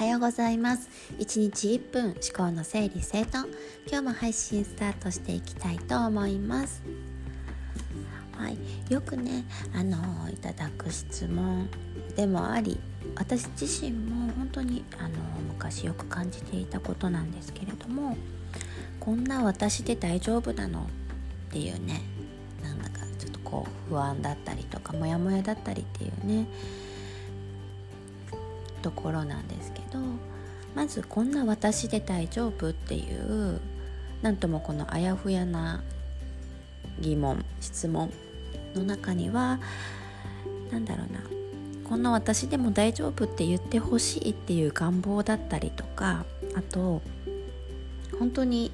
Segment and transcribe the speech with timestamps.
[0.00, 0.88] はようございます。
[1.18, 3.50] 1日1分思考の整理整頓。
[3.86, 6.82] 今日も配信スタートしていきたいと思います。
[8.32, 8.56] はい、
[8.90, 9.44] よくね
[9.74, 9.98] あの
[10.30, 11.68] いただく質問
[12.16, 12.80] でもあり
[13.14, 15.10] 私自身も本当にあの
[15.48, 18.16] 昔よく感じていたことなんですけれども
[19.00, 20.80] こんな私で大丈夫なの
[21.48, 22.00] っていうね
[22.62, 26.46] なんだかちょっとこう不安だったりとかモヤモヤだったりっていうね
[28.80, 29.98] ところなんですけど
[30.74, 33.60] まずこんな私で大丈夫っていう
[34.22, 35.82] なんともこのあやふやな
[37.00, 38.12] 疑問質問
[38.74, 39.58] の中には
[40.70, 41.20] 何だろうな
[41.88, 47.02] こんな私でも大丈夫って言ってほしいっていう願望だったりとかあと
[48.18, 48.70] 本当に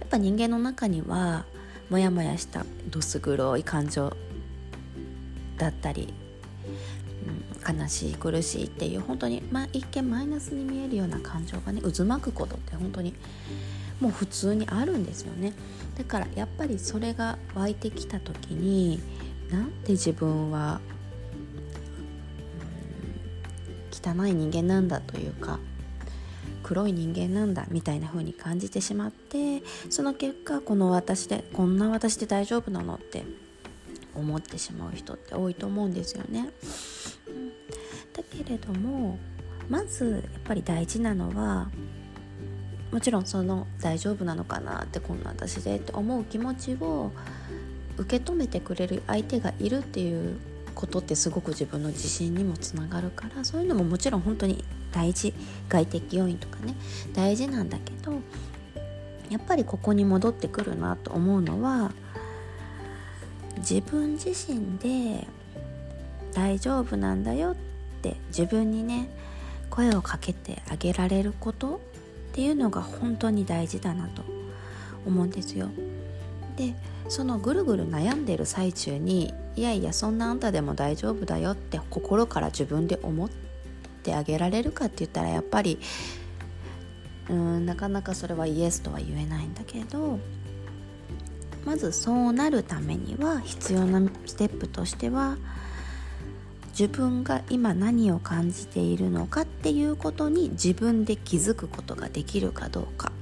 [0.00, 1.44] やっぱ人間の中には
[1.90, 4.16] モヤモヤしたどす黒い感情
[5.58, 6.12] だったり
[7.66, 13.14] 悲しい苦しいっていう本当に、まあ、一見マイナスに見えるような感情がね渦巻くことって本当に
[14.00, 15.52] もう普通にあるんですよね。
[15.96, 19.00] だからやっぱりそれが湧いてきた時に
[19.50, 20.80] なんで自分は、
[23.92, 25.58] 汚い人間なんだというか
[26.62, 33.24] 黒い人間なんだみたいな風に感じてしまってその結果この私でこんな私で大丈夫なのって
[34.14, 36.50] 思ってしまう人って多いと思うんですよね。
[38.12, 39.18] だけれども
[39.68, 41.68] まずやっぱり大事なのは
[42.92, 47.10] もちろんその大丈夫なのかなってこんな私でって思う気持ちを
[47.96, 50.36] 受け止めてくれる相手がいるっていう
[50.74, 55.32] ことってすごく自分の自信にもつながるからそういうのももちろん本当に大事
[55.68, 56.74] 外的要因とかね
[57.12, 58.20] 大事なんだけど
[59.30, 61.92] やっぱりここに戻ってくるなと思うのは
[63.58, 65.26] 自分自身で
[66.32, 67.56] 大丈夫なんだよっ
[68.02, 69.08] て自分にね
[69.70, 71.78] 声をかけてあげられることっ
[72.32, 74.22] ていうのが本当に大事だなと
[75.06, 75.68] 思うんですよ。
[76.56, 76.74] で
[77.08, 83.30] そのぐるぐる悩んでる最中にいやいやそんなあんたでも大丈夫だよって心から自分で思っ
[84.02, 85.78] てあげられるかって言ったらやっぱり
[87.28, 90.18] うーんなかなかそれはイエスとは言えないんだけど
[91.64, 95.36] まずそうなるためには必要なステップとしては
[96.78, 103.12] 自分が今何を感じているのかっていうことに自分で気づくことができるかどうか。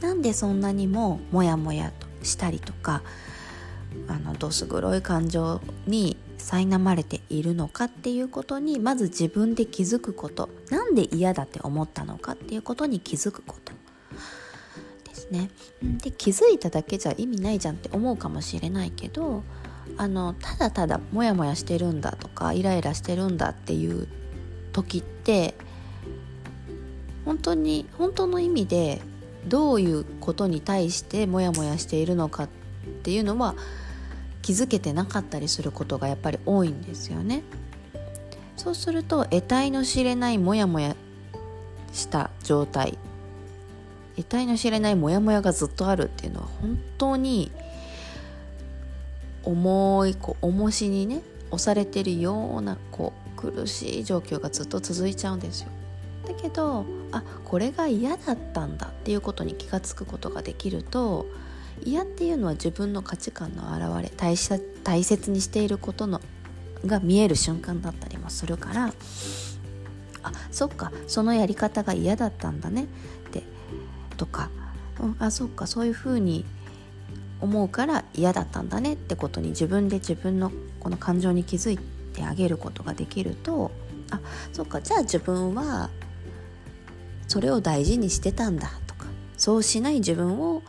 [0.00, 3.02] なんでそんなにもモヤモヤとしたりとか
[4.06, 10.48] あのどす黒い感情に苛まれているのかっていうことにまず自分で気づくこと。
[10.70, 13.72] なんで嫌だって思ったのかっていうことに気づくこと。
[15.14, 15.50] ですね。
[16.02, 19.42] で気づいただけじゃ意味ないじゃんって思うかもしれないけど
[19.96, 24.08] あのただただモヤモヤしてるんだとかイライラしてるんだっていう
[24.72, 25.54] 時って
[27.24, 29.00] 本当に本当の意味で
[29.46, 32.48] どういうことに対してモヤモヤしているのかっ
[33.02, 33.54] ていうのは
[34.42, 37.42] 気づけてなかったりすることがやっぱり多いんですよね。
[38.56, 40.96] そうすると得体の知れないモヤモヤ
[41.92, 42.98] した状態
[44.16, 47.50] 得体の知れないモヤモヤがずっとあるっていうのは本当に
[49.42, 55.68] 重いこう重しにね押されてるようなこう苦しい状況がずっと続いちゃうんですよ。
[56.26, 61.26] だけどあこれが嫌だったんだっていうことに気が付くことができると
[61.82, 64.36] 嫌っていうのは自分の価値観の表れ大
[64.84, 66.20] 大切にしていることの
[66.86, 68.94] が見える瞬間だったりもするから
[70.22, 72.86] あそっかそのやり方が嫌だったんだねっ
[73.30, 73.42] て
[74.14, 74.50] とか、
[75.00, 76.44] うん、あそっかそういうふうに
[77.40, 81.78] 思うから嫌だったんだねってことに自分で自分のこの感情に気づい
[82.12, 83.70] てあげることができると
[84.10, 84.20] あ
[84.52, 85.90] そっかじゃあ自分は
[87.28, 90.62] それを大事にしてたんだとかそうしない自分を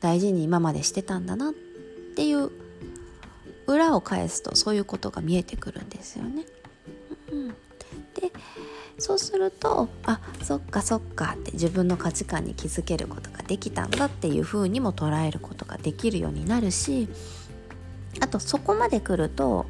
[0.00, 1.52] 大事に今までしてたんだなっ
[2.14, 2.50] ていう
[3.66, 6.44] 裏を返すとそういうことが見えてくるんですよね。
[8.98, 17.08] そうするとあそっかそっかって自分の価値観に気づけることができたんだっていうふうにも捉えることができるようになるし
[18.20, 19.66] あとそこまで来ると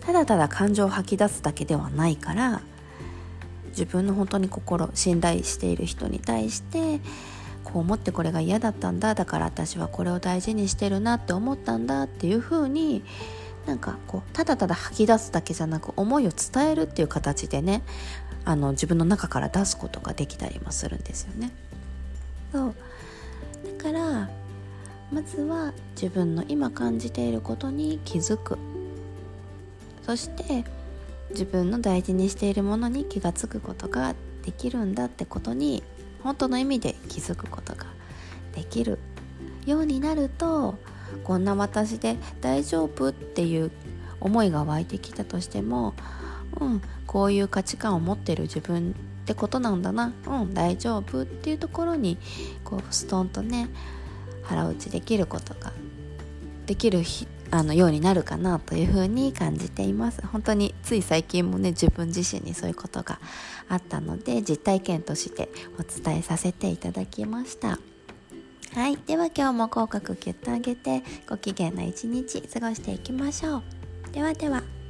[0.00, 2.62] ただただ感情を吐き出すだけではないから
[3.68, 7.00] 自分の本当に心信頼している人に対して
[7.64, 13.04] こう思ってこれが嫌だったんだだから私はこれを大事にしてるなって思ったんだっていうふうに
[13.66, 17.82] なんかこうただただ吐き出すだけじゃなく思いを伝えるっていう形でね
[18.44, 21.50] あの自分の中から出すことができたりもするんですよね。
[22.52, 22.74] そう。
[23.78, 24.30] だから
[25.12, 28.58] まずは自分の今感じていることに気づく。
[30.04, 30.64] そして
[31.30, 35.82] 自分の大事にしているものに気が付くことができるんだってことに
[36.22, 37.86] 本当の意味で気づくことが
[38.54, 38.98] できる。
[39.64, 40.76] ようになると
[41.22, 43.70] こんな私で大丈夫っていう
[44.20, 45.94] 思いが湧いてきたとしても、
[46.60, 50.12] うん、こういう価値観を持ってる自分ってことなんだな。
[50.26, 52.18] うん大丈夫っていうところに
[52.64, 53.68] こうストンとね
[54.42, 55.72] 腹落ちできることが
[56.66, 57.02] できる
[57.50, 60.26] あのようになるかなというふうに感じています。
[60.26, 63.20] 本当につい最近もね自分自身にそういうことが
[63.68, 67.78] あったので実体験としてお伝えさせていただきました。
[68.74, 73.62] はいでは今日も口角ギュッと上げてご機嫌な一日過ごしていきましょう。
[74.12, 74.81] ではでは。